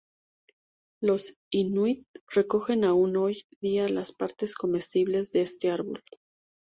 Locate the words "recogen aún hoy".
2.27-3.43